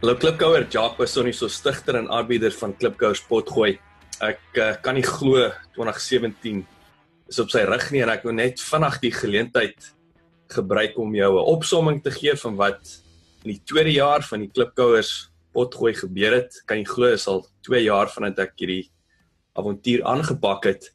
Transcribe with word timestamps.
Hallo 0.00 0.14
Klipkouer, 0.14 0.68
Jacques 0.70 1.00
was 1.00 1.10
sonnie 1.10 1.32
so 1.34 1.48
stigter 1.50 1.96
en 1.98 2.04
aanbieder 2.14 2.52
van 2.54 2.70
Klipkouers 2.70 3.18
potgooi. 3.26 3.72
Ek 4.22 4.58
uh, 4.62 4.66
kan 4.78 4.94
nie 4.94 5.02
glo 5.02 5.48
2017 5.74 6.60
is 7.26 7.40
op 7.42 7.50
sy 7.50 7.64
rug 7.66 7.82
nie 7.90 8.04
en 8.04 8.12
ek 8.12 8.22
wil 8.22 8.36
net 8.38 8.62
vinnig 8.62 9.00
die 9.02 9.10
geleentheid 9.10 9.88
gebruik 10.54 10.94
om 11.02 11.16
jou 11.18 11.32
'n 11.32 11.50
opsomming 11.50 11.98
te 12.04 12.12
gee 12.14 12.36
van 12.44 12.54
wat 12.60 12.92
in 13.42 13.50
die 13.56 13.64
tweede 13.66 13.96
jaar 13.96 14.22
van 14.22 14.46
die 14.46 14.50
Klipkouers 14.54 15.32
potgooi 15.50 15.96
gebeur 15.98 16.38
het. 16.38 16.62
Kan 16.70 16.78
jy 16.78 16.86
glo 16.86 17.10
is 17.18 17.26
al 17.26 17.42
2 17.66 17.82
jaar 17.82 18.06
vandat 18.06 18.38
ek 18.38 18.54
hierdie 18.54 18.86
avontuur 19.58 20.06
aangepak 20.06 20.70
het. 20.70 20.92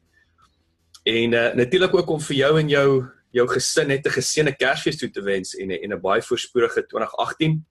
En 1.04 1.36
uh, 1.36 1.52
natuurlik 1.60 1.94
ook 1.94 2.08
om 2.08 2.24
vir 2.24 2.38
jou 2.38 2.54
en 2.56 2.70
jou 2.70 2.88
jou 3.36 3.48
gesin 3.52 3.88
net 3.92 4.08
'n 4.08 4.16
geseënde 4.16 4.56
Kersfees 4.56 4.96
toe 4.96 5.12
te 5.12 5.22
wens 5.22 5.56
en 5.60 5.72
en 5.72 5.92
'n 5.92 6.02
baie 6.02 6.22
voorspoedige 6.22 6.88
2018 6.88 7.66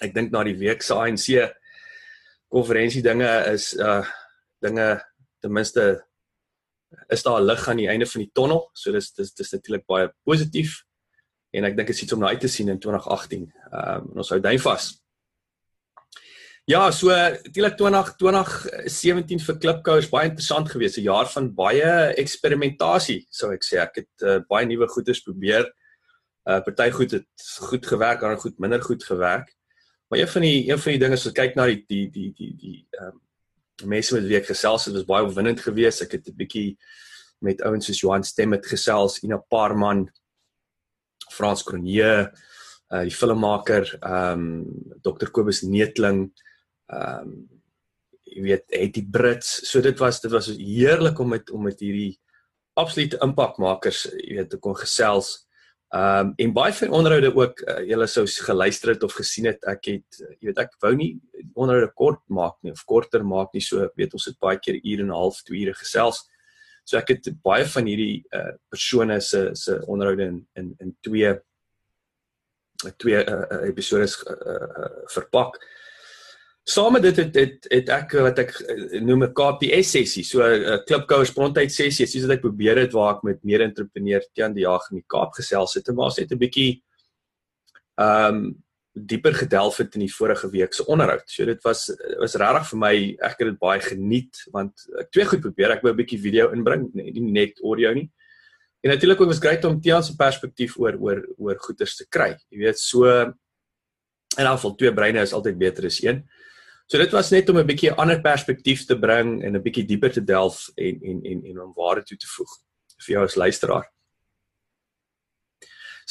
ek 0.00 0.14
dink 0.14 0.32
na 0.32 0.44
die 0.44 0.56
week 0.56 0.82
se 0.82 0.94
ANC 0.94 1.26
konferensie 2.52 3.02
dinge 3.02 3.28
is 3.52 3.72
uh 3.74 4.04
dinge 4.62 5.02
ten 5.42 5.52
minste 5.52 6.04
is 7.08 7.22
daar 7.22 7.42
lig 7.42 7.68
aan 7.68 7.80
die 7.80 7.88
einde 7.88 8.06
van 8.06 8.20
die 8.22 8.30
tonnel. 8.32 8.66
So 8.74 8.92
dis 8.92 9.12
dis 9.16 9.34
dis 9.34 9.52
natuurlik 9.52 9.86
baie 9.88 10.10
positief 10.24 10.82
en 11.52 11.68
ek 11.68 11.76
dink 11.76 11.90
dit 11.90 11.96
is 11.96 12.02
iets 12.04 12.16
om 12.16 12.22
na 12.22 12.32
uit 12.32 12.40
te 12.40 12.48
sien 12.48 12.68
in 12.72 12.80
2018. 12.80 13.46
Ehm 13.72 13.94
um, 13.96 14.18
ons 14.22 14.32
hou 14.32 14.40
duim 14.40 14.60
vas. 14.66 14.92
Ja, 16.70 16.90
so 16.94 17.10
natuurlik 17.10 17.74
202017 17.80 19.40
vir 19.42 19.56
Klipkou 19.58 19.96
is 19.98 20.10
baie 20.12 20.28
interessant 20.30 20.68
geweest, 20.70 20.98
'n 20.98 21.08
jaar 21.08 21.26
van 21.26 21.48
baie 21.54 22.14
eksperimentasie, 22.22 23.26
sou 23.30 23.50
ek 23.52 23.64
sê. 23.66 23.80
Ek 23.82 23.96
het 23.96 24.22
uh, 24.22 24.38
baie 24.48 24.66
nuwe 24.66 24.86
goeders 24.88 25.24
probeer. 25.26 25.66
Uh 26.46 26.60
party 26.60 26.90
goed 26.90 27.10
het 27.10 27.48
goed 27.68 27.86
gewerk, 27.86 28.22
ander 28.22 28.38
goed 28.38 28.58
minder 28.58 28.82
goed 28.82 29.04
gewerk. 29.04 29.52
Maar 30.12 30.20
een 30.20 30.28
van 30.28 30.40
die 30.44 30.70
een 30.70 30.78
van 30.78 30.92
die 30.92 31.00
dinge 31.00 31.16
as 31.16 31.22
ons 31.24 31.32
kyk 31.32 31.54
na 31.56 31.64
die 31.70 31.78
die 31.88 32.06
die 32.12 32.26
die 32.36 32.50
die 32.60 32.78
ehm 32.98 33.14
um, 33.14 33.20
mense 33.88 34.12
met 34.12 34.26
wie 34.28 34.36
ek 34.36 34.50
gesels 34.50 34.84
het, 34.84 34.92
was 34.92 35.06
baie 35.08 35.24
opwindend 35.24 35.62
geweest. 35.64 36.02
Ek 36.04 36.18
het 36.18 36.28
'n 36.28 36.36
bietjie 36.36 36.76
met 37.40 37.62
ouens 37.64 37.86
soos 37.88 38.00
Johan 38.02 38.22
Stemmet 38.22 38.66
gesels, 38.68 39.22
Ina 39.24 39.38
Parman, 39.38 40.04
Frans 41.32 41.64
Cronje, 41.64 42.28
uh 42.92 43.02
die 43.08 43.16
filmmaker, 43.16 43.88
ehm 44.02 44.44
um, 44.44 45.00
Dr 45.00 45.32
Kobus 45.32 45.62
Neetling, 45.62 46.28
ehm 46.92 47.32
um, 47.32 47.48
jy 48.20 48.42
weet, 48.42 48.64
het 48.68 48.92
die 48.92 49.08
Brits. 49.08 49.70
So 49.70 49.80
dit 49.80 49.98
was 49.98 50.20
dit 50.20 50.30
was 50.30 50.52
heerlik 50.52 51.18
om 51.18 51.28
met 51.28 51.50
om 51.50 51.62
met 51.62 51.80
hierdie 51.80 52.20
absolute 52.74 53.16
impakmakers, 53.24 54.10
jy 54.12 54.36
weet, 54.42 54.50
te 54.50 54.58
kon 54.58 54.76
gesels. 54.76 55.46
Ehm 55.92 56.26
um, 56.26 56.32
en 56.40 56.52
baie 56.56 56.72
van 56.72 56.94
onderhoude 56.96 57.34
ook 57.36 57.58
uh, 57.60 57.82
julle 57.84 58.06
sou 58.08 58.24
geluister 58.26 58.94
het 58.94 59.02
of 59.02 59.12
gesien 59.12 59.44
het. 59.50 59.64
Ek 59.68 59.90
het 59.90 60.20
uh, 60.24 60.30
jy 60.40 60.48
weet 60.48 60.60
ek 60.62 60.78
wou 60.80 60.94
nie 60.96 61.10
onderhoude 61.52 61.90
kort 61.92 62.22
maak 62.32 62.54
nie 62.64 62.72
of 62.72 62.84
korter 62.88 63.20
maak 63.24 63.52
nie. 63.52 63.60
So 63.60 63.84
weet 64.00 64.16
ons 64.16 64.24
het 64.30 64.38
baie 64.40 64.56
keer 64.56 64.78
ure 64.80 65.04
en 65.04 65.10
'n 65.12 65.18
half, 65.18 65.42
2 65.44 65.58
ure 65.60 65.74
gesels. 65.76 66.22
So 66.88 66.96
ek 66.96 67.12
het 67.12 67.28
baie 67.44 67.66
van 67.68 67.86
hierdie 67.86 68.24
uh, 68.32 68.54
persone 68.72 69.20
se 69.20 69.50
se 69.52 69.82
onderhoude 69.86 70.30
in 70.30 70.46
in 70.56 70.74
in 70.80 70.96
twee 71.04 71.34
twee 72.96 73.20
uh, 73.24 73.60
episodes 73.68 74.16
uh, 74.24 74.32
uh, 74.32 74.90
verpak. 75.12 75.60
Saam 76.64 76.92
met 76.92 77.02
dit 77.02 77.16
het 77.16 77.34
het 77.34 77.64
het 77.70 77.88
ek 77.90 78.12
wat 78.22 78.38
ek 78.38 78.52
eh, 78.60 79.00
noem 79.02 79.24
'n 79.24 79.34
KPS 79.34 79.90
sessie, 79.96 80.22
so 80.22 80.42
'n 80.42 80.62
uh, 80.62 80.78
klipkouer 80.86 81.26
spontaan 81.26 81.68
sessie, 81.68 82.06
soos 82.06 82.22
wat 82.22 82.36
ek 82.36 82.44
probeer 82.44 82.78
het 82.78 82.92
waar 82.92 83.16
ek 83.16 83.22
met 83.22 83.44
meer 83.44 83.60
entrepreneurs 83.60 84.28
teen 84.32 84.54
die 84.54 84.62
jaag 84.62 84.86
in 84.90 85.02
die 85.02 85.08
Kaap 85.08 85.34
gesels 85.34 85.74
het 85.74 85.88
en 85.88 85.94
maar 85.96 86.12
net 86.16 86.30
'n 86.30 86.38
bietjie 86.38 86.82
ehm 87.98 88.34
um, 88.34 88.62
dieper 88.94 89.32
gedelf 89.34 89.76
het 89.78 89.94
in 89.94 90.04
die 90.04 90.14
vorige 90.14 90.50
week 90.50 90.74
se 90.74 90.84
onderhoud. 90.86 91.24
So 91.26 91.44
dit 91.44 91.62
was 91.64 91.90
was 92.18 92.34
regtig 92.34 92.68
vir 92.70 92.78
my, 92.78 93.16
ek 93.20 93.38
het 93.38 93.48
dit 93.48 93.58
baie 93.58 93.80
geniet 93.80 94.36
want 94.52 94.72
ek 95.00 95.10
twee 95.10 95.24
goed 95.24 95.40
probeer, 95.40 95.70
ek 95.72 95.82
wou 95.82 95.92
'n 95.92 95.96
bietjie 95.96 96.20
video 96.20 96.52
inbring, 96.52 96.92
nie, 96.94 97.10
nie 97.12 97.32
net 97.32 97.58
audio 97.64 97.92
nie. 97.92 98.10
En 98.82 98.90
natuurlik 98.90 99.20
ook 99.20 99.28
was 99.28 99.38
grait 99.38 99.64
om 99.64 99.80
Tiaan 99.80 100.04
se 100.04 100.14
perspektief 100.16 100.78
oor 100.78 100.94
oor 101.00 101.26
oor 101.38 101.56
goeders 101.58 101.96
te 101.96 102.06
kry. 102.08 102.36
Jy 102.50 102.58
weet, 102.58 102.78
so 102.78 103.04
in 103.06 104.46
elk 104.46 104.60
geval 104.60 104.74
twee 104.74 104.92
breine 104.92 105.20
is 105.22 105.32
altyd 105.32 105.58
beter 105.58 105.86
as 105.86 106.02
een. 106.02 106.22
So 106.92 106.98
dit 107.00 107.14
was 107.16 107.30
net 107.32 107.48
om 107.48 107.56
'n 107.56 107.64
bietjie 107.64 107.90
'n 107.90 108.00
ander 108.02 108.20
perspektief 108.20 108.84
te 108.84 108.98
bring 108.98 109.42
en 109.44 109.56
'n 109.56 109.62
bietjie 109.62 109.86
dieper 109.86 110.12
te 110.12 110.24
delf 110.24 110.68
en 110.76 111.00
en 111.02 111.22
en 111.24 111.44
en 111.44 111.60
om 111.60 111.72
waarde 111.74 112.02
toe 112.02 112.16
te 112.16 112.26
voeg 112.26 112.52
vir 113.04 113.14
jou 113.14 113.24
as 113.24 113.34
luisteraar. 113.34 113.86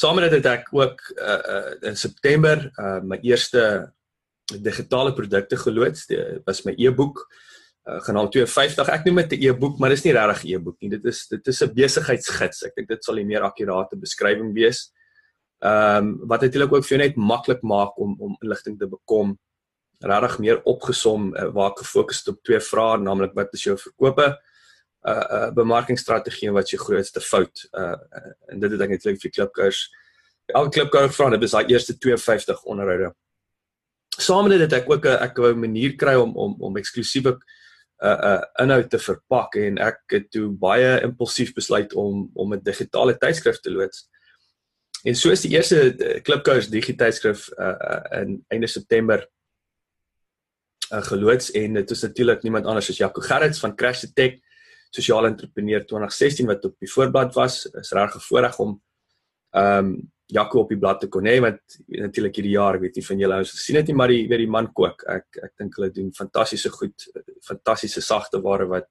Dit 0.02 0.32
het 0.32 0.46
ek 0.46 0.74
ook 0.74 1.14
uh, 1.18 1.42
uh 1.56 1.90
in 1.90 1.96
September 1.96 2.72
uh 2.80 3.00
my 3.04 3.20
eerste 3.22 3.94
digitale 4.62 5.14
produkte 5.14 5.56
geloods. 5.58 6.08
Dit 6.08 6.42
was 6.46 6.64
my 6.66 6.74
e-boek 6.78 7.28
uh, 7.86 8.02
genaamd 8.02 8.32
52. 8.32 8.90
Ek 8.90 9.06
noem 9.06 9.16
dit 9.16 9.32
'n 9.32 9.44
e-boek, 9.44 9.78
maar 9.78 9.90
dis 9.90 10.04
nie 10.04 10.14
regtig 10.14 10.44
'n 10.44 10.56
e-boek 10.56 10.82
nie. 10.82 10.90
Dit 10.90 11.06
is 11.06 11.28
dit 11.28 11.48
is 11.48 11.62
'n 11.62 11.74
besigheidsgids. 11.74 12.64
Ek 12.64 12.76
dink 12.76 12.88
dit 12.88 13.04
sal 13.04 13.20
'n 13.20 13.28
meer 13.28 13.44
akkurate 13.44 13.96
beskrywing 13.98 14.54
wees. 14.54 14.92
Ehm 15.62 15.98
um, 15.98 16.28
wat 16.28 16.42
natuurlik 16.42 16.74
ook 16.74 16.86
vir 16.86 16.98
jou 16.98 17.08
net 17.08 17.16
maklik 17.16 17.62
maak 17.62 18.00
om 18.00 18.16
om 18.20 18.38
inligting 18.42 18.80
te 18.80 18.88
bekom 18.88 19.38
regtig 20.02 20.40
meer 20.40 20.62
opgesom 20.70 21.32
uh, 21.36 21.50
waar 21.56 21.72
ek 21.72 21.84
gefokus 21.84 22.22
het 22.22 22.34
op 22.34 22.44
twee 22.44 22.60
vrae 22.60 23.00
naamlik 23.02 23.34
wat 23.38 23.54
is 23.54 23.64
jou 23.64 23.78
verkope 23.78 24.28
uh, 24.28 25.14
uh, 25.14 25.50
bemarkingsstrategie 25.58 26.50
en 26.50 26.58
wat 26.58 26.70
is 26.70 26.76
jou 26.76 26.84
grootste 26.84 27.22
fout 27.22 27.66
uh, 27.72 27.98
en 28.52 28.60
dit 28.60 28.72
het 28.72 28.86
ek 28.88 28.96
netlik 28.96 29.22
vir 29.22 29.36
klipkous 29.38 29.88
elke 30.52 30.78
klipkou 30.80 31.08
vra 31.10 31.30
dit 31.36 31.48
is 31.48 31.56
daai 31.58 31.74
eerste 31.74 31.98
52 31.98 32.64
onderhoude 32.66 33.14
saam 34.18 34.48
met 34.48 34.58
dit 34.58 34.66
het 34.68 34.82
ek 34.82 34.90
ook 34.90 35.06
'n 35.06 35.24
ek 35.28 35.38
wou 35.38 35.54
'n 35.54 35.66
manier 35.66 35.96
kry 35.96 36.16
om 36.16 36.36
om 36.36 36.56
om 36.60 36.78
eksklusiewe 36.78 37.40
uh 38.02 38.18
uh 38.30 38.42
inhoud 38.64 38.90
te 38.90 39.00
verpak 39.00 39.56
en 39.56 39.78
ek 39.78 40.00
het 40.08 40.32
toe 40.32 40.48
baie 40.50 41.02
impulsief 41.06 41.54
besluit 41.54 41.94
om 41.94 42.32
om 42.34 42.54
'n 42.54 42.64
digitale 42.64 43.18
tydskrif 43.18 43.60
te 43.60 43.72
loods. 43.72 44.10
En 45.06 45.16
so 45.16 45.30
is 45.30 45.42
die 45.42 45.52
eerste 45.52 46.22
Klipkous 46.24 46.70
digitaalskrif 46.70 47.50
uh, 47.58 47.76
uh 47.92 48.22
in 48.22 48.46
einde 48.50 48.68
September 48.68 49.28
uh, 50.92 51.02
geloods 51.08 51.52
en 51.52 51.74
dit 51.80 51.92
is 51.92 52.02
natuurlik 52.02 52.44
niemand 52.44 52.66
anders 52.66 52.90
as 52.90 52.98
Jaco 52.98 53.22
Gerrits 53.22 53.60
van 53.60 53.76
Crash 53.76 54.06
Tech 54.14 54.40
sosiale 54.92 55.32
entrepreneur 55.32 55.86
2016 55.86 56.50
wat 56.50 56.66
op 56.66 56.76
die 56.80 56.92
voorblad 56.92 57.36
was. 57.36 57.66
Is 57.80 57.94
reg 57.96 58.12
gevoorreg 58.18 58.60
om 58.60 58.82
ehm 59.52 59.86
um, 59.86 59.94
Jaco 60.32 60.62
op 60.62 60.70
die 60.72 60.78
blad 60.80 61.02
te 61.02 61.10
kon 61.12 61.26
hê 61.28 61.42
want 61.44 61.60
natuurlik 61.92 62.38
hierdie 62.40 62.54
jaar 62.54 62.78
weet 62.80 62.96
jy 62.96 63.02
van 63.04 63.20
julle 63.20 63.36
ouens 63.42 63.50
gesien 63.52 63.76
het 63.76 63.90
nie 63.90 63.96
maar 64.00 64.08
die 64.14 64.22
weet 64.32 64.40
die 64.46 64.52
man 64.52 64.70
kook. 64.72 65.04
Ek 65.04 65.40
ek 65.44 65.58
dink 65.60 65.76
hulle 65.76 65.90
doen 65.92 66.14
fantastiese 66.16 66.72
goed 66.72 67.08
fantastiese 67.44 68.02
sagte 68.02 68.40
ware 68.46 68.68
wat 68.72 68.88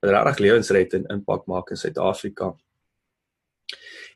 wat 0.00 0.12
regtig 0.14 0.38
lewens 0.44 0.70
red 0.70 0.94
en 0.94 1.08
impak 1.10 1.48
maak 1.50 1.72
in 1.74 1.80
Suid-Afrika 1.80 2.52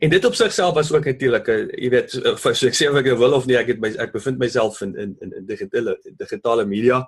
En 0.04 0.10
dit 0.10 0.25
op 0.25 0.34
sigself 0.34 0.75
was 0.75 0.92
ook 0.92 1.04
natuurlik 1.04 1.47
'n 1.48 1.69
jy 1.82 1.88
weet 1.91 2.10
so 2.10 2.66
ek 2.66 2.76
sê 2.76 2.88
of 2.91 2.97
ek 2.97 3.16
wil 3.16 3.33
of 3.33 3.47
nie 3.47 3.56
ek 3.56 3.66
het 3.66 3.80
my 3.80 3.89
ek 3.89 4.12
bevind 4.12 4.39
myself 4.39 4.80
in 4.80 4.97
in 4.97 5.16
in 5.21 5.47
digitale 5.47 5.98
digitale 6.16 6.66
media. 6.66 7.06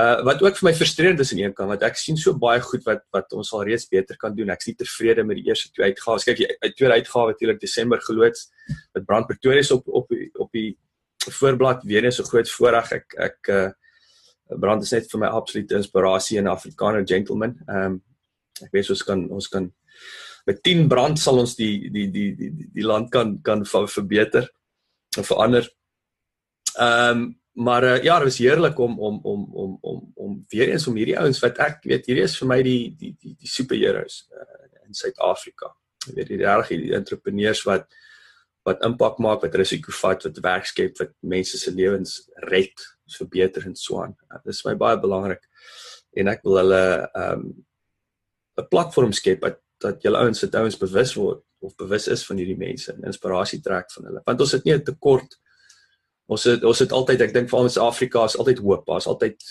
Uh 0.00 0.24
wat 0.24 0.42
ook 0.42 0.56
vir 0.56 0.68
my 0.68 0.74
frustrerend 0.74 1.20
is 1.20 1.32
aan 1.32 1.38
een 1.38 1.54
kant 1.54 1.68
want 1.68 1.82
ek 1.82 1.96
sien 1.96 2.16
so 2.16 2.38
baie 2.38 2.60
goed 2.60 2.84
wat 2.84 3.02
wat 3.10 3.32
ons 3.32 3.52
al 3.52 3.64
reeds 3.64 3.88
beter 3.88 4.16
kan 4.16 4.34
doen. 4.34 4.50
Ek 4.50 4.60
is 4.60 4.66
nie 4.66 4.74
tevrede 4.74 5.24
met 5.24 5.36
die 5.36 5.46
eerste 5.48 5.72
twee 5.72 5.86
uitgawes. 5.86 6.24
Kyk, 6.24 6.36
die 6.36 6.74
tweede 6.74 6.94
uitgawe 6.94 7.32
natuurlik 7.32 7.60
Desember 7.60 8.00
geloods 8.00 8.50
met 8.94 9.04
Brand 9.06 9.26
Pretoria 9.26 9.62
op 9.74 9.88
op 9.88 10.12
op 10.34 10.52
die 10.52 10.78
voorblad 11.30 11.82
weer 11.84 12.04
eens 12.04 12.16
so 12.16 12.24
groot 12.24 12.50
voorreg. 12.50 12.92
Ek 12.92 13.14
ek 13.18 13.48
uh 13.48 13.70
Brand 14.60 14.82
is 14.82 14.92
net 14.92 15.10
vir 15.10 15.20
my 15.20 15.26
absolute 15.26 15.74
inspirasie 15.74 16.38
en 16.38 16.44
'n 16.44 16.56
Afrikaner 16.56 17.06
gentleman. 17.06 17.58
Ehm 17.66 17.84
um, 17.84 18.02
ek 18.62 18.72
weet 18.72 18.90
ons 18.90 19.02
kan 19.02 19.28
ons 19.30 19.48
kan 19.48 19.72
met 20.48 20.62
10 20.64 20.86
brand 20.88 21.20
sal 21.20 21.42
ons 21.42 21.56
die 21.58 21.90
die 21.92 22.06
die 22.12 22.30
die 22.36 22.52
die, 22.56 22.70
die 22.80 22.86
land 22.86 23.10
kan 23.12 23.36
kan 23.44 23.66
verbeter 23.68 24.48
of 25.18 25.28
verander. 25.32 25.68
Ehm 26.78 27.10
um, 27.10 27.28
maar 27.58 27.82
uh, 27.82 28.02
ja, 28.06 28.18
dit 28.18 28.28
was 28.28 28.38
heerlik 28.38 28.78
om 28.78 29.00
om 29.02 29.16
om 29.22 29.40
om 29.52 29.78
om 29.80 30.12
om 30.14 30.34
weer 30.48 30.68
eens 30.70 30.86
om 30.86 30.94
hierdie 30.94 31.18
ouens 31.18 31.40
wat 31.42 31.58
ek 31.58 31.80
weet 31.90 32.06
hierdie 32.06 32.22
is 32.22 32.36
vir 32.38 32.48
my 32.52 32.58
die 32.62 32.94
die 33.00 33.16
die 33.18 33.34
die 33.34 33.50
superheroes 33.50 34.20
uh, 34.30 34.68
in 34.86 34.94
Suid-Afrika. 34.94 35.72
Jy 36.06 36.14
weet 36.20 36.30
die 36.30 36.38
regtig 36.44 36.84
die 36.84 36.94
entrepreneurs 36.94 37.64
wat 37.66 37.88
wat 38.68 38.84
impak 38.86 39.18
maak, 39.24 39.42
wat 39.42 39.56
risiko 39.56 39.94
vat, 39.96 40.22
wat 40.28 40.38
werk 40.44 40.66
skep, 40.70 40.94
wat 41.00 41.14
mense 41.34 41.58
se 41.58 41.72
lewens 41.74 42.18
red, 42.50 42.84
verbeter 43.16 43.64
en 43.66 43.74
so 43.80 44.02
aan. 44.04 44.14
Uh, 44.28 44.38
dit 44.44 44.54
is 44.54 44.64
my 44.68 44.76
baie 44.78 45.00
belangrik 45.02 45.42
en 46.18 46.30
ek 46.30 46.46
wil 46.46 46.62
hulle 46.62 46.84
ehm 47.08 47.48
um, 47.48 47.48
'n 48.58 48.70
platform 48.70 49.12
skep 49.14 49.42
wat 49.42 49.60
dat 49.82 50.02
julle 50.02 50.18
ouens 50.18 50.38
se 50.38 50.48
ouens 50.52 50.78
bewus 50.78 51.14
word 51.14 51.42
of 51.58 51.74
bewus 51.76 52.08
is 52.08 52.24
van 52.26 52.36
hierdie 52.36 52.58
mense 52.58 52.92
en 52.92 53.06
inspirasie 53.10 53.60
trek 53.60 53.90
van 53.92 54.04
hulle. 54.10 54.22
Want 54.24 54.40
ons 54.40 54.52
het 54.52 54.64
nie 54.64 54.74
'n 54.74 54.84
tekort 54.84 55.38
ons 56.28 56.44
het 56.44 56.64
ons 56.64 56.78
het 56.78 56.92
altyd 56.92 57.20
ek 57.20 57.34
dink 57.34 57.48
vir 57.48 57.58
ons 57.58 57.78
Afrika 57.78 58.24
is 58.24 58.36
altyd 58.36 58.58
hoop. 58.58 58.86
Daar's 58.86 59.06
altyd 59.06 59.44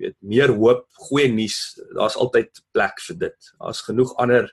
weet 0.00 0.16
meer 0.20 0.52
hoop, 0.56 0.86
goeie 1.08 1.28
nuus. 1.28 1.78
Daar's 1.94 2.16
altyd 2.16 2.62
plek 2.72 3.00
vir 3.08 3.18
dit. 3.18 3.50
Daar's 3.60 3.82
genoeg 3.84 4.14
ander 4.16 4.48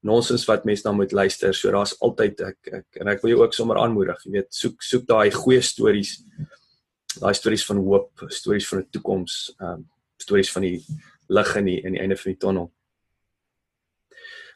nonsens 0.00 0.44
wat 0.46 0.64
mense 0.68 0.82
dan 0.82 0.96
moet 0.96 1.12
luister. 1.12 1.54
So 1.54 1.72
daar's 1.74 1.96
altyd 2.04 2.40
ek 2.40 2.72
ek 2.80 3.00
en 3.02 3.08
ek 3.08 3.22
wil 3.22 3.34
jou 3.34 3.42
ook 3.42 3.56
sommer 3.56 3.80
aanmoedig, 3.80 4.20
jy 4.24 4.36
weet, 4.38 4.50
soek 4.54 4.82
soek 4.84 5.06
daai 5.08 5.30
goeie 5.34 5.62
stories. 5.64 6.18
Daai 7.18 7.34
stories 7.34 7.64
van 7.66 7.80
hoop, 7.82 8.26
stories 8.28 8.68
van 8.68 8.84
'n 8.84 8.90
toekoms, 8.90 9.54
ehm 9.58 9.80
um, 9.80 9.86
stories 10.18 10.52
van 10.52 10.62
die 10.62 10.84
lig 11.28 11.56
in 11.56 11.64
die 11.64 11.80
in 11.80 11.92
die 11.92 12.00
einde 12.00 12.16
van 12.16 12.32
die 12.32 12.40
tonnel. 12.40 12.72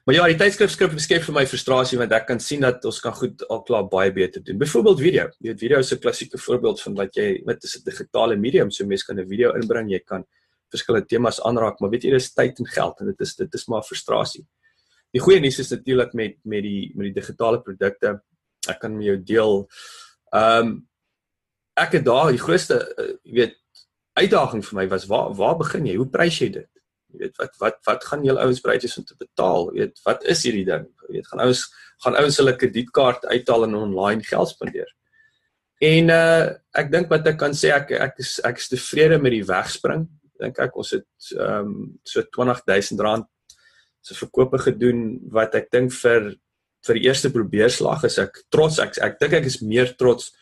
Maar 0.03 0.17
ja, 0.17 0.25
die 0.27 0.35
tydskrif 0.35 0.73
skryf 0.75 0.95
beskryf 0.97 1.29
vir 1.29 1.35
my 1.37 1.43
frustrasie 1.47 1.97
want 2.01 2.11
ek 2.17 2.25
kan 2.27 2.41
sien 2.43 2.65
dat 2.65 2.83
ons 2.91 2.97
kan 3.05 3.15
goed 3.15 3.45
al 3.47 3.61
klaar 3.63 3.85
baie 3.91 4.11
beter 4.11 4.43
doen. 4.43 4.59
Byvoorbeeld 4.59 4.99
video. 4.99 5.29
Jy 5.39 5.53
weet 5.53 5.61
video 5.61 5.79
is 5.79 5.93
'n 5.95 6.01
klassieke 6.03 6.39
voorbeeld 6.39 6.83
van 6.83 6.95
wat 6.99 7.15
jy 7.15 7.43
met 7.47 7.63
'n 7.63 7.85
digitale 7.85 8.37
medium 8.37 8.71
so 8.71 8.85
mense 8.85 9.07
kan 9.07 9.21
'n 9.21 9.29
video 9.29 9.53
inbring, 9.55 9.91
jy 9.91 10.01
kan 10.01 10.25
verskillende 10.71 11.07
temas 11.07 11.41
aanraak, 11.41 11.79
maar 11.81 11.91
weet 11.91 12.03
jy 12.03 12.11
dis 12.11 12.35
tyd 12.35 12.59
en 12.59 12.67
geld 12.67 13.01
en 13.01 13.07
dit 13.07 13.21
is 13.21 13.35
dit 13.37 13.55
is 13.55 13.67
maar 13.69 13.83
frustrasie. 13.83 14.45
Die 15.13 15.21
goeie 15.21 15.41
nuus 15.41 15.59
is 15.59 15.71
natuurlik 15.71 16.15
met 16.15 16.37
met 16.45 16.63
die 16.63 16.93
met 16.97 17.15
die 17.15 17.21
digitale 17.21 17.63
produkte. 17.63 18.23
Ek 18.69 18.81
kan 18.81 18.97
met 18.97 19.07
jou 19.07 19.23
deel. 19.23 19.69
Ehm 20.35 20.67
um, 20.67 20.89
ek 21.77 21.93
het 21.93 22.05
daar 22.05 22.31
die 22.31 22.43
grootste 22.43 22.95
uh, 22.99 23.33
weet 23.33 23.55
uitdaging 24.15 24.65
vir 24.65 24.77
my 24.77 24.89
was 24.89 25.07
waar 25.07 25.33
waar 25.35 25.57
begin 25.57 25.87
jy? 25.87 25.97
Hoe 25.97 26.09
prys 26.09 26.39
jy 26.39 26.51
dit? 26.51 26.72
Jy 27.13 27.27
weet 27.27 27.39
wat 27.41 27.59
wat 27.61 27.79
wat 27.89 28.05
gaan 28.09 28.25
julle 28.27 28.43
ouens 28.43 28.61
bereid 28.65 28.85
is 28.89 28.97
om 28.99 29.05
te 29.05 29.17
betaal? 29.19 29.71
Jy 29.73 29.87
weet 29.87 30.03
wat 30.07 30.27
is 30.35 30.45
hierdie 30.47 30.67
ding? 30.69 30.89
Jy 31.09 31.19
weet 31.19 31.31
gaan 31.31 31.45
ouens 31.45 31.67
gaan 32.03 32.19
ouens 32.19 32.39
hulle 32.41 32.57
kredietkaart 32.59 33.29
uithaal 33.31 33.69
en 33.69 33.79
online 33.79 34.27
geld 34.27 34.51
spandeer. 34.51 34.91
En 35.83 36.11
uh 36.15 36.49
ek 36.79 36.91
dink 36.93 37.11
wat 37.13 37.27
ek 37.29 37.39
kan 37.41 37.55
sê 37.57 37.75
ek 37.75 37.93
ek 37.99 38.21
is 38.23 38.39
ek 38.47 38.59
is 38.63 38.71
tevrede 38.73 39.21
met 39.23 39.35
die 39.37 39.47
wegspring. 39.47 40.07
Dink 40.43 40.59
ek 40.63 40.77
ons 40.79 40.95
het 40.97 41.33
ehm 41.37 41.73
um, 41.73 41.75
so 42.09 42.25
R20000 42.25 43.29
se 44.03 44.17
verkope 44.19 44.59
gedoen 44.59 45.21
wat 45.31 45.55
ek 45.59 45.71
dink 45.71 45.93
vir 46.03 46.33
vir 46.83 46.99
die 46.99 47.07
eerste 47.07 47.31
probeerslag 47.31 48.03
is 48.09 48.19
ek 48.19 48.41
trots 48.51 48.81
ek 48.83 48.97
ek 48.99 49.21
dink 49.21 49.37
ek 49.39 49.51
is 49.51 49.61
meer 49.63 49.93
trots 49.99 50.33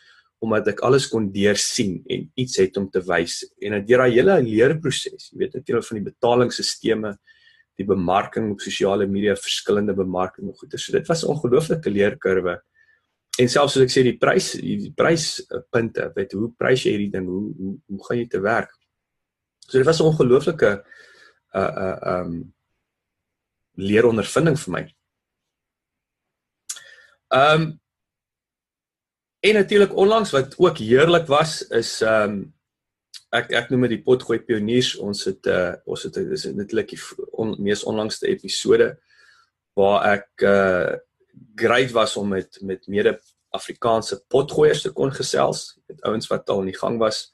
omdat 0.41 0.71
ek 0.71 0.79
alles 0.87 1.05
kon 1.11 1.27
deursien 1.33 1.99
en 2.09 2.25
iets 2.41 2.57
het 2.57 2.77
om 2.77 2.87
te 2.89 3.01
wys 3.05 3.43
en 3.61 3.75
dit 3.77 3.91
deur 3.91 4.01
daai 4.03 4.15
hele 4.15 4.39
leerproses, 4.47 5.29
jy 5.29 5.37
weet 5.43 5.59
natuurlik 5.59 5.85
van 5.85 5.99
die 5.99 6.07
betalingsstelsels, 6.07 7.19
die 7.79 7.87
bemarking 7.87 8.49
op 8.53 8.61
sosiale 8.61 9.07
media, 9.09 9.35
verskillende 9.39 9.95
bemarking 9.97 10.49
en 10.49 10.57
goeie. 10.57 10.77
So 10.77 10.91
dit 10.91 11.07
was 11.07 11.23
'n 11.23 11.31
ongelooflike 11.33 11.89
leerkurwe. 11.89 12.59
En 13.39 13.49
selfs 13.49 13.73
soos 13.73 13.83
ek 13.83 13.93
sê 13.93 14.03
die 14.03 14.17
prys 14.17 14.53
die 14.59 14.91
pryspunte, 14.91 16.11
weet 16.15 16.33
hoe 16.33 16.51
prys 16.57 16.83
jy 16.83 16.91
hierdie 16.91 17.11
ding, 17.11 17.27
hoe 17.27 17.53
hoe 17.57 17.77
hoe 17.87 18.05
gaan 18.05 18.17
jy 18.17 18.27
te 18.27 18.41
werk? 18.41 18.71
So 19.67 19.77
dit 19.77 19.85
was 19.87 20.01
'n 20.01 20.09
ongelooflike 20.11 20.83
uh 21.53 21.71
uh 21.85 22.19
um 22.19 22.53
leerondervinding 23.77 24.57
vir 24.59 24.71
my. 24.71 24.83
Um 27.29 27.79
En 29.41 29.53
natuurlik 29.53 29.95
onlangs 29.95 30.31
wat 30.31 30.57
ook 30.57 30.77
heerlik 30.77 31.27
was 31.27 31.67
is 31.67 32.01
ehm 32.01 32.31
um, 32.31 32.41
ek 33.31 33.51
ek 33.57 33.69
noem 33.71 33.87
dit 33.87 33.95
die 33.95 34.03
potgooi 34.05 34.37
pioniers. 34.45 34.91
Ons 35.01 35.23
het 35.25 35.47
uh 35.49 35.73
ons 35.89 36.03
het 36.05 36.19
dis 36.29 36.45
netlik 36.53 36.93
die 36.93 36.99
on, 37.41 37.55
mees 37.57 37.81
onlangste 37.87 38.29
episode 38.29 38.91
waar 39.79 40.05
ek 40.11 40.45
uh 40.45 40.93
great 41.57 41.91
was 41.97 42.17
om 42.21 42.29
met 42.35 42.59
met 42.61 42.85
mede 42.87 43.15
Afrikaanse 43.49 44.19
potgoeiers 44.29 44.85
te 44.85 44.93
kon 44.93 45.11
gesels. 45.15 45.79
Met 45.89 46.05
ouens 46.05 46.29
wat 46.29 46.49
al 46.49 46.61
in 46.67 46.71
die 46.73 46.79
gang 46.83 47.01
was. 47.01 47.31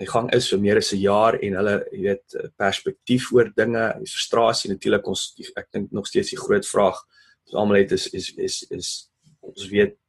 Die 0.00 0.08
gang 0.08 0.32
is 0.32 0.48
vir 0.48 0.64
meer 0.64 0.80
as 0.80 0.92
'n 0.94 1.04
jaar 1.04 1.36
en 1.36 1.60
hulle, 1.60 1.76
jy 1.92 2.02
weet, 2.02 2.36
perspektief 2.56 3.32
oor 3.32 3.52
dinge, 3.54 3.92
die 4.00 4.08
frustrasie 4.08 4.70
natuurlik 4.72 5.06
ons 5.06 5.34
ek 5.56 5.68
dink 5.70 5.92
nog 5.92 6.06
steeds 6.06 6.30
die 6.32 6.40
groot 6.40 6.66
vraag 6.66 6.96
wat 7.44 7.54
almal 7.60 7.76
het 7.76 7.92
is 7.92 8.08
is 8.08 8.32
is 8.38 8.62
is 8.70 9.10
ons 9.40 9.68
weet 9.68 9.99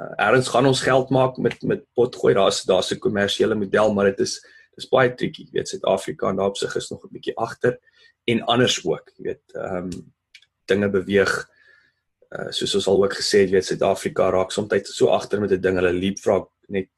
uh, 0.00 0.26
erns 0.26 0.48
gaan 0.48 0.66
ons 0.66 0.82
geld 0.86 1.10
maak 1.10 1.36
met 1.36 1.62
met 1.62 1.84
potgooi? 1.94 2.34
Daar's 2.34 2.62
daar's 2.64 2.90
'n 2.92 2.98
kommersiële 2.98 3.54
model 3.54 3.94
maar 3.94 4.10
dit 4.12 4.20
is 4.20 4.40
dis 4.74 4.88
baie 4.88 5.14
tricky. 5.14 5.44
Jy 5.44 5.52
weet 5.52 5.68
Suid-Afrika 5.68 6.28
en 6.28 6.36
daarop 6.36 6.56
sig 6.56 6.76
is 6.76 6.90
nog 6.90 7.04
'n 7.04 7.12
bietjie 7.12 7.36
agter 7.36 7.78
en 8.24 8.42
anders 8.42 8.84
ook. 8.84 9.12
Jy 9.16 9.24
weet 9.24 9.54
ehm 9.54 9.76
um, 9.76 10.12
dinge 10.64 10.90
beweeg 10.90 11.50
uh, 12.30 12.50
soos 12.50 12.74
ons 12.74 12.86
al 12.86 13.04
ook 13.04 13.14
gesê 13.14 13.42
het 13.42 13.50
jy 13.50 13.58
weet 13.58 13.66
Suid-Afrika 13.66 14.30
raak 14.30 14.52
soms 14.52 14.94
so 14.94 15.08
agter 15.08 15.40
met 15.40 15.52
'n 15.52 15.60
ding. 15.60 15.76
Hulle 15.76 15.92
leapfrog 15.92 16.48
net 16.68 16.88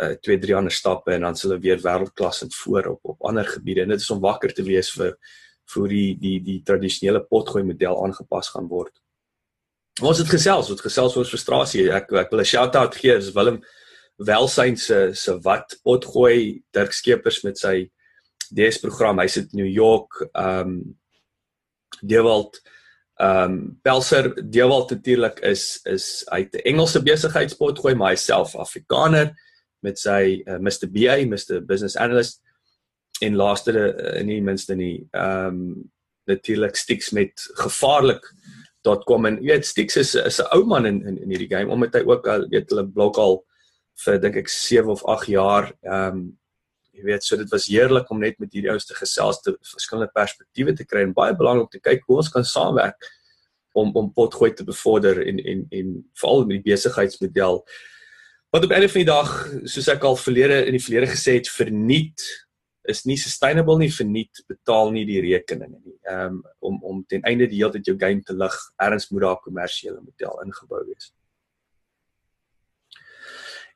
uh 0.00 0.14
twee 0.20 0.38
drie 0.38 0.54
ander 0.54 0.72
stappe 0.72 1.12
en 1.12 1.20
dan 1.20 1.36
s' 1.36 1.42
hulle 1.42 1.58
weer 1.58 1.80
wêreldklas 1.80 2.42
in 2.42 2.52
voor 2.52 2.86
op 2.86 3.00
op 3.02 3.22
ander 3.22 3.44
gebiede. 3.44 3.82
En 3.82 3.88
dit 3.88 4.00
is 4.00 4.10
om 4.10 4.20
wakker 4.20 4.52
te 4.54 4.62
wees 4.62 4.90
vir 4.90 5.18
vir 5.74 5.88
die 5.88 6.18
die 6.18 6.40
die 6.40 6.62
tradisionele 6.62 7.20
potgooi 7.24 7.64
model 7.64 8.04
aangepas 8.04 8.48
gaan 8.48 8.68
word. 8.68 8.94
Ons 9.98 10.20
het 10.22 10.28
gesels, 10.30 10.68
ons 10.68 10.76
het 10.76 10.84
gesels 10.84 11.16
oor 11.18 11.26
frustrasie. 11.26 11.88
Ek 11.90 12.12
ek 12.12 12.30
wil 12.30 12.40
'n 12.40 12.44
shout-out 12.44 12.94
gee 12.94 13.16
as 13.16 13.32
Willem 13.34 13.62
Welsyn 14.18 14.76
se 14.76 15.14
se 15.14 15.38
wat 15.42 15.76
potgooi 15.82 16.62
Dirk 16.72 16.92
Skeepers 16.92 17.42
met 17.42 17.58
sy 17.58 17.90
DS 18.54 18.78
program. 18.78 19.18
Hy 19.18 19.26
sit 19.26 19.52
in 19.52 19.58
New 19.62 19.72
York. 19.72 20.28
Um 20.34 20.98
Dewald 22.02 22.60
um 23.20 23.78
Pelser 23.82 24.34
Dewald 24.50 24.90
natuurlik 24.90 25.40
is 25.40 25.80
is 25.84 26.24
uit 26.28 26.54
'n 26.54 26.62
Engelse 26.64 27.02
besigheidspot 27.02 27.78
gooi 27.78 27.94
maar 27.94 28.10
hyself 28.10 28.54
Afrikaner 28.54 29.34
met 29.82 29.98
sy 29.98 30.42
uh, 30.46 30.58
Mr 30.58 30.86
BA, 30.90 31.26
Mr 31.26 31.64
Business 31.66 31.96
Analyst 31.96 32.40
en 33.20 33.34
laaste 33.34 33.72
uh, 33.72 34.22
nie 34.22 34.42
minste 34.42 34.74
nie. 34.74 35.08
Um 35.12 35.90
natuurlik 36.26 36.76
stiks 36.76 37.10
met 37.10 37.32
gevaarlik 37.54 38.22
.com 38.88 39.28
en 39.28 39.38
jy 39.42 39.52
weet 39.52 39.66
Stix 39.66 39.96
is 40.00 40.14
is 40.14 40.40
'n 40.40 40.48
ou 40.56 40.64
man 40.64 40.86
in 40.86 41.02
in 41.06 41.18
in 41.22 41.30
hierdie 41.30 41.50
game 41.50 41.72
omdat 41.72 41.94
hy 41.94 42.02
ook 42.06 42.26
al 42.26 42.48
weet 42.48 42.70
hulle 42.70 42.86
blok 42.86 43.18
al 43.18 43.42
vir 44.04 44.18
dink 44.22 44.36
ek 44.36 44.48
7 44.48 44.90
of 44.90 45.04
8 45.04 45.26
jaar. 45.26 45.72
Ehm 45.82 46.18
um, 46.18 46.38
jy 46.98 47.04
weet 47.06 47.22
so 47.22 47.36
dit 47.38 47.50
was 47.54 47.68
heerlik 47.70 48.10
om 48.10 48.18
net 48.18 48.38
met 48.42 48.52
hierdie 48.52 48.72
ouste 48.72 48.94
gesels 48.98 49.38
te 49.40 49.54
verskillende 49.62 50.10
perspektiewe 50.14 50.74
te 50.74 50.84
kry 50.84 51.04
en 51.06 51.14
baie 51.14 51.36
belangrik 51.36 51.68
om 51.68 51.70
te 51.70 51.80
kyk 51.80 52.02
hoe 52.06 52.16
ons 52.16 52.30
kan 52.34 52.44
saamwerk 52.44 53.06
om 53.78 53.92
om 53.94 54.10
potgooi 54.12 54.52
te 54.54 54.64
bevorder 54.66 55.20
en 55.22 55.38
en 55.38 55.66
en 55.70 55.94
veral 56.18 56.44
met 56.46 56.58
die 56.58 56.72
besigheidsmodel. 56.72 57.62
Wat 58.50 58.64
op 58.64 58.70
einde 58.72 58.88
van 58.88 59.04
die 59.04 59.12
dag 59.12 59.30
soos 59.64 59.88
ek 59.92 60.04
al 60.04 60.16
verlede 60.16 60.64
in 60.66 60.76
die 60.78 60.82
verlede 60.82 61.12
gesê 61.12 61.38
het 61.38 61.50
verniet 61.52 62.24
is 62.88 63.04
nie 63.04 63.18
sustainable 63.20 63.78
nie 63.78 63.90
verniet 63.92 64.42
betaal 64.48 64.90
nie 64.94 65.04
die 65.08 65.20
rekeninge 65.24 65.78
nie. 65.78 65.96
Ehm 66.08 66.38
um, 66.38 66.42
om 66.60 66.80
om 66.92 67.04
ten 67.08 67.22
einde 67.28 67.46
die 67.46 67.60
hele 67.60 67.76
tyd 67.76 67.86
jou 67.90 67.96
game 68.00 68.22
te 68.24 68.36
lig, 68.36 68.56
erns 68.88 69.10
moet 69.10 69.22
daar 69.22 69.36
'n 69.36 69.44
kommersiële 69.44 70.00
model 70.00 70.42
ingebou 70.46 70.84
wees. 70.86 71.12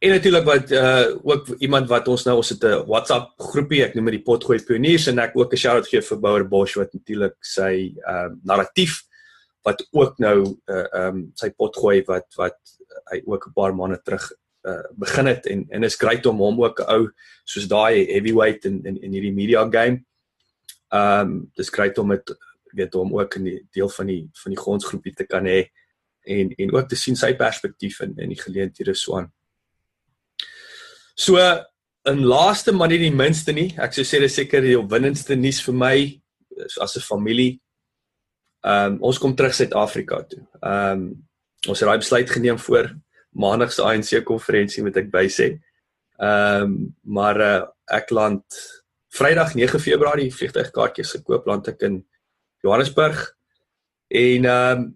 En 0.03 0.11
natuurlik 0.11 0.45
wat 0.45 0.71
uh 0.71 1.07
ook 1.23 1.49
iemand 1.59 1.89
wat 1.89 2.09
ons 2.09 2.25
nou 2.25 2.37
ons 2.37 2.49
het 2.49 2.65
'n 2.65 2.87
WhatsApp 2.87 3.41
groepie, 3.53 3.85
ek 3.85 3.95
noem 3.95 4.11
dit 4.11 4.19
die 4.19 4.27
Potgooi 4.29 4.59
Pioniers 4.65 5.07
en 5.07 5.19
ek 5.19 5.37
ook 5.37 5.53
'n 5.53 5.57
shout-out 5.57 5.89
gee 5.89 6.03
vir 6.03 6.21
Bouer 6.21 6.49
Bosch 6.49 6.77
wat 6.77 6.93
natuurlik 6.93 7.37
sy 7.41 7.95
ehm 7.95 8.33
uh, 8.33 8.37
narratief 8.43 9.03
wat 9.63 9.87
ook 9.91 10.19
nou 10.19 10.39
uh 10.67 10.87
ehm 10.93 11.17
um, 11.17 11.33
sy 11.35 11.51
potgooi 11.51 12.03
wat 12.07 12.27
wat 12.37 12.59
hy 13.13 13.23
ook 13.27 13.47
'n 13.47 13.53
paar 13.53 13.75
maande 13.75 14.01
terug 14.03 14.33
uh, 14.63 14.87
begin 14.93 15.27
het 15.27 15.47
en 15.47 15.67
en 15.71 15.83
is 15.83 15.97
great 15.97 16.27
om 16.27 16.39
hom 16.39 16.63
ook 16.65 16.81
'n 16.81 16.91
ou 16.91 17.11
soos 17.45 17.69
daai 17.69 18.07
heavyweight 18.13 18.65
in 18.65 18.81
in 18.85 19.01
in 19.03 19.13
hierdie 19.13 19.35
media 19.35 19.69
game. 19.71 20.05
Ehm 20.89 21.21
um, 21.21 21.51
dis 21.55 21.69
great 21.69 21.99
om 21.99 22.07
met 22.07 22.35
weet 22.73 22.95
hom 22.95 23.19
ook 23.19 23.35
in 23.35 23.45
die 23.45 23.61
deel 23.71 23.89
van 23.89 24.07
die 24.07 24.29
van 24.33 24.51
die 24.55 24.61
grondsgroepie 24.61 25.15
te 25.15 25.27
kan 25.27 25.47
hê 25.47 25.71
en 26.23 26.55
en 26.57 26.73
ook 26.73 26.89
te 26.89 26.97
sien 26.97 27.17
sy 27.17 27.35
perspektief 27.35 28.01
in 28.01 28.15
in 28.17 28.29
die 28.29 28.41
geleenthede 28.41 28.95
so 28.95 29.17
aan. 29.19 29.33
So 31.15 31.39
in 32.05 32.25
laaste 32.25 32.73
maar 32.73 32.89
nie 32.89 32.99
die 32.99 33.15
minste 33.15 33.53
nie, 33.53 33.75
ek 33.79 33.95
sou 33.95 34.05
sê 34.05 34.21
dis 34.21 34.35
seker 34.35 34.63
die 34.65 34.79
opwindendste 34.79 35.37
nuus 35.37 35.61
vir 35.63 35.75
my 35.75 35.97
as 36.81 36.97
'n 36.97 37.01
familie. 37.01 37.61
Ehm 38.65 38.93
um, 38.93 38.99
ons 39.03 39.19
kom 39.19 39.35
terug 39.35 39.55
Suid-Afrika 39.55 40.23
toe. 40.23 40.47
Ehm 40.63 40.93
um, 40.93 41.29
ons 41.69 41.81
het 41.81 41.89
daai 41.89 41.99
besluit 41.99 42.31
geneem 42.31 42.59
voor 42.59 42.91
maandag 43.33 43.73
se 43.73 43.83
ANC 43.83 44.15
konferensie 44.29 44.83
moet 44.85 44.97
ek 45.01 45.11
by 45.13 45.27
sê. 45.33 45.55
Ehm 46.23 46.63
um, 46.63 46.75
maar 47.03 47.41
uh, 47.41 47.61
ek 47.91 48.13
land 48.15 48.45
Vrydag 49.13 49.55
9 49.59 49.81
Februarie 49.81 50.33
vliegtuigkaartjies 50.33 51.17
gekoop 51.19 51.47
land 51.47 51.69
ek 51.69 51.83
in 51.89 52.03
Johannesburg 52.65 53.25
en 54.09 54.49
ehm 54.49 54.83
um, 54.83 54.91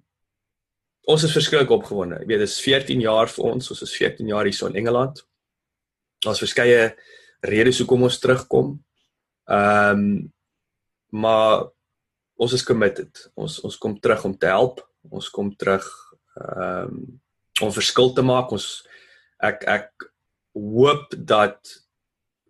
ons 1.07 1.23
is 1.23 1.35
verskriklik 1.35 1.71
opgewonde. 1.71 2.17
Jy 2.19 2.27
weet, 2.27 2.41
dit 2.43 2.51
is 2.51 2.61
14 2.61 3.03
jaar 3.05 3.31
vir 3.31 3.45
ons. 3.47 3.69
Ons 3.71 3.83
is 3.85 3.93
14 3.95 4.27
jaar 4.27 4.49
hier 4.49 4.57
so 4.57 4.67
in 4.67 4.79
Engeland. 4.81 5.21
Daar's 6.25 6.43
verskeie 6.43 6.97
redes 7.47 7.79
hoekom 7.79 8.09
ons 8.09 8.19
terugkom. 8.23 8.73
Ehm 9.47 10.01
um, 10.01 10.33
maar 11.17 11.69
ons 12.37 12.53
is 12.53 12.65
committed. 12.67 13.31
Ons 13.39 13.61
ons 13.65 13.79
kom 13.79 13.95
terug 14.03 14.25
om 14.27 14.35
te 14.37 14.51
help. 14.51 14.83
Ons 15.11 15.31
kom 15.31 15.53
terug 15.57 15.87
ehm 16.41 16.91
um, 16.91 17.07
om 17.63 17.73
verskil 17.73 18.13
te 18.13 18.23
maak. 18.23 18.53
Ons 18.53 18.85
ek 19.45 19.65
ek 19.69 20.09
hoop 20.57 21.13
dat 21.17 21.61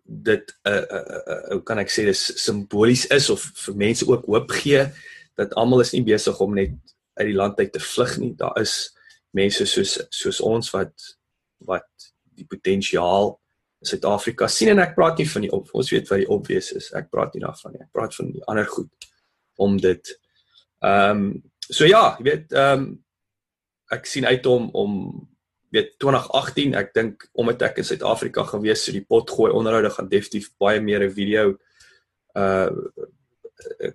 dit 0.07 0.53
'n 0.63 0.69
uh, 0.71 0.85
uh, 0.97 1.21
uh, 1.27 1.47
hoe 1.51 1.63
kan 1.63 1.79
ek 1.79 1.91
sê 1.91 2.05
dis 2.07 2.43
simbolies 2.43 3.05
is 3.11 3.29
of 3.29 3.43
vir 3.65 3.75
mense 3.75 4.07
ook 4.07 4.25
hoop 4.25 4.51
gee 4.51 4.85
dat 5.35 5.53
almal 5.53 5.83
is 5.83 5.91
nie 5.91 6.03
besig 6.03 6.39
om 6.39 6.53
net 6.55 6.73
uit 7.19 7.27
die 7.27 7.35
land 7.35 7.59
uit 7.59 7.71
te 7.73 7.79
vlug 7.79 8.17
nie. 8.17 8.33
Daar 8.35 8.55
is 8.61 8.95
mense 9.31 9.65
soos 9.65 9.97
soos 10.09 10.39
ons 10.41 10.71
wat 10.71 10.93
wat 11.67 11.89
die 12.37 12.45
potensiaal 12.45 13.35
in 13.81 13.89
Suid-Afrika 13.89 14.47
sien 14.47 14.69
en 14.73 14.79
ek 14.79 14.95
praat 14.95 15.17
nie 15.17 15.29
van 15.29 15.41
die 15.45 15.51
op, 15.51 15.69
ons 15.73 15.91
weet 15.91 16.07
wat 16.09 16.21
die 16.21 16.29
obvious 16.29 16.71
is. 16.71 16.91
Ek 16.93 17.09
praat 17.09 17.33
nie 17.33 17.43
daarvan 17.43 17.73
nie. 17.73 17.81
Ek 17.81 17.91
praat 17.91 18.15
van 18.15 18.31
die 18.31 18.45
ander 18.47 18.65
goed 18.65 19.11
om 19.57 19.77
dit 19.81 20.13
ehm 20.85 21.27
um, 21.27 21.43
so 21.67 21.85
ja, 21.85 22.15
jy 22.19 22.23
weet 22.23 22.53
ehm 22.53 22.79
um, 22.79 22.87
ek 23.91 24.05
sien 24.05 24.25
uit 24.25 24.45
om 24.45 24.69
om 24.73 24.93
weet 25.75 25.93
2018 25.99 26.75
ek 26.79 26.93
dink 26.95 27.27
omdat 27.33 27.61
ek 27.69 27.81
in 27.81 27.87
Suid-Afrika 27.87 28.43
gewees 28.47 28.85
so 28.85 28.95
die 28.95 29.05
pot 29.05 29.29
gooi 29.29 29.51
onderhoude 29.51 29.91
gaan 29.91 30.09
definitief 30.11 30.51
baie 30.59 30.81
meer 30.81 31.03
'n 31.03 31.13
video 31.13 31.57
uh 32.35 32.69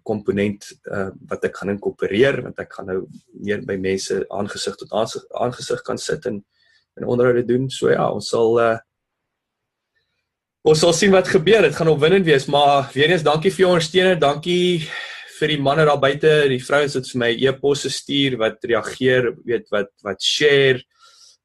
komponent 0.02 0.72
uh 0.90 1.10
wat 1.30 1.44
ek 1.44 1.56
gaan 1.56 1.70
inkorporeer 1.70 2.42
want 2.42 2.58
ek 2.58 2.72
gaan 2.72 2.86
nou 2.86 3.06
meer 3.32 3.62
by 3.62 3.76
mense 3.76 4.24
aangesig 4.28 4.76
tot 4.76 4.92
aangesig 4.92 5.82
kan 5.82 5.98
sit 5.98 6.26
en 6.26 6.42
en 6.96 7.06
onderhoude 7.08 7.44
doen. 7.44 7.70
So 7.70 7.90
ja 7.90 8.10
ons 8.10 8.28
sal 8.28 8.58
uh 8.60 8.78
ons 10.62 10.78
sal 10.78 10.92
sien 10.92 11.10
wat 11.10 11.28
gebeur. 11.28 11.62
Dit 11.62 11.76
gaan 11.76 11.88
opwindend 11.88 12.26
wees 12.26 12.46
maar 12.46 12.90
weer 12.94 13.10
eens 13.10 13.24
dankie 13.26 13.50
vir 13.50 13.64
jou 13.64 13.72
ondersteuning. 13.72 14.20
Dankie 14.20 14.88
vir 15.42 15.56
die 15.56 15.62
manne 15.62 15.84
daar 15.88 15.98
buite 15.98 16.30
die 16.52 16.62
vrouens 16.62 16.94
wat 16.94 17.08
vir 17.10 17.20
my 17.24 17.30
e-posse 17.48 17.90
stuur 17.90 18.38
wat 18.38 18.62
reageer 18.70 19.32
weet 19.42 19.66
wat 19.74 19.90
wat 20.06 20.22
share 20.22 20.78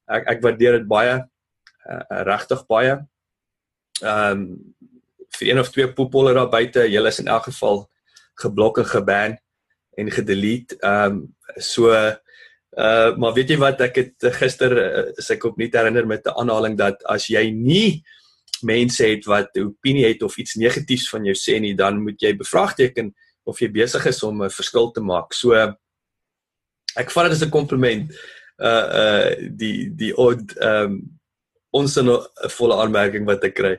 ek 0.08 0.30
ek 0.36 0.44
waardeer 0.46 0.78
dit 0.78 0.88
baie 0.88 1.18
uh, 1.18 2.22
regtig 2.30 2.64
baie. 2.70 3.00
Ehm 4.04 4.44
um, 4.44 4.48
vir 5.38 5.50
een 5.50 5.60
of 5.60 5.68
twee 5.70 5.86
poepolle 5.94 6.32
daar 6.34 6.48
buite, 6.50 6.88
julle 6.90 7.12
is 7.12 7.20
in 7.22 7.28
elk 7.30 7.50
geval 7.50 7.84
geblok 8.42 8.80
en 8.82 8.88
geban 8.90 9.36
en 9.98 10.14
gedelete. 10.14 10.78
Ehm 10.82 11.18
um, 11.18 11.20
so 11.58 11.92
uh 11.92 13.12
maar 13.18 13.34
weet 13.34 13.50
jy 13.50 13.58
wat 13.58 13.82
ek 13.82 13.96
het 14.04 14.28
gister 14.38 14.74
uh, 14.78 15.06
is 15.18 15.30
ek 15.34 15.46
op 15.50 15.58
nie 15.58 15.72
herinner 15.74 16.06
met 16.06 16.26
'n 16.26 16.38
aanhaling 16.38 16.78
dat 16.78 17.02
as 17.06 17.28
jy 17.28 17.50
nie 17.52 18.04
mense 18.62 19.06
het 19.06 19.26
wat 19.26 19.58
opinie 19.58 20.06
het 20.06 20.24
of 20.24 20.38
iets 20.38 20.56
negatiefs 20.56 21.10
van 21.10 21.26
jou 21.26 21.36
sê 21.36 21.60
nie, 21.60 21.76
dan 21.76 22.02
moet 22.02 22.22
jy 22.22 22.36
bevraagteken 22.38 23.14
of 23.48 23.60
jy 23.62 23.70
besig 23.72 24.06
is 24.10 24.24
om 24.24 24.44
'n 24.44 24.50
verskil 24.50 24.92
te 24.92 25.02
maak. 25.02 25.34
So 25.34 25.54
ek 26.96 27.12
vat 27.12 27.30
dit 27.30 27.38
as 27.38 27.44
'n 27.44 27.50
kompliment 27.50 28.12
uh 28.60 28.88
uh 29.02 29.30
die 29.50 29.90
die 29.90 30.14
odd 30.18 30.58
ehm 30.58 30.86
um, 30.86 31.02
ons 31.72 31.98
'n 31.98 32.10
volle 32.58 32.76
aanmerking 32.82 33.26
wat 33.26 33.44
ek 33.44 33.56
kry. 33.56 33.76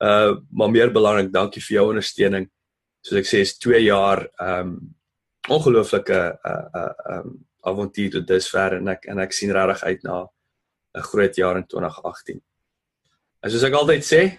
Uh 0.00 0.36
maar 0.50 0.70
meer 0.70 0.90
belangrik, 0.90 1.32
dankie 1.32 1.62
vir 1.62 1.76
jou 1.76 1.88
ondersteuning. 1.90 2.48
Soos 3.02 3.18
ek 3.18 3.26
sê 3.26 3.40
is 3.40 3.58
2 3.58 3.84
jaar 3.84 4.28
ehm 4.38 4.60
um, 4.60 4.94
ongelooflike 5.48 6.20
uh 6.44 6.66
uh 6.74 6.92
ehm 7.10 7.26
um, 7.26 7.46
avontuur 7.62 8.10
tot 8.10 8.26
dusver 8.26 8.78
en 8.78 8.88
ek 8.88 9.06
en 9.06 9.18
ek 9.18 9.32
sien 9.32 9.52
regtig 9.52 9.82
uit 9.82 10.02
na 10.04 10.26
'n 10.96 11.02
groot 11.02 11.36
jaar 11.36 11.56
in 11.56 11.66
2018. 11.66 12.40
En 13.42 13.50
soos 13.50 13.62
ek 13.62 13.72
altyd 13.72 14.04
sê, 14.04 14.38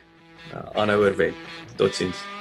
uh, 0.54 0.70
aanhouer 0.75 1.16
wen. 1.18 1.36
Totsiens. 1.78 2.40